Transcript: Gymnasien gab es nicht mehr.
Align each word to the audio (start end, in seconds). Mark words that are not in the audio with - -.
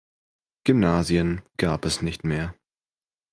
Gymnasien 0.63 1.43
gab 1.57 1.85
es 1.85 2.01
nicht 2.01 2.23
mehr. 2.23 2.55